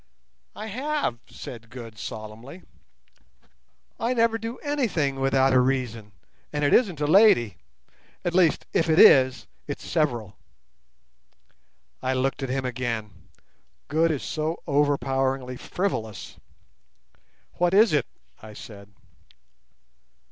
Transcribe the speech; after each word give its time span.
"I 0.55 0.65
have," 0.65 1.19
said 1.27 1.69
Good, 1.69 1.99
solemnly. 1.99 2.63
"I 3.99 4.15
never 4.15 4.39
do 4.39 4.57
anything 4.63 5.19
without 5.19 5.53
a 5.53 5.59
reason; 5.59 6.13
and 6.51 6.63
it 6.63 6.73
isn't 6.73 6.99
a 7.01 7.05
lady—at 7.05 8.33
least, 8.33 8.65
if 8.73 8.89
it 8.89 8.97
is, 8.97 9.45
it's 9.67 9.85
several." 9.87 10.37
I 12.01 12.13
looked 12.13 12.41
at 12.41 12.49
him 12.49 12.65
again. 12.65 13.11
Good 13.89 14.09
is 14.09 14.23
so 14.23 14.63
overpoweringly 14.67 15.57
frivolous. 15.57 16.37
"What 17.59 17.75
is 17.75 17.93
it?" 17.93 18.07
I 18.41 18.53
said. 18.53 18.89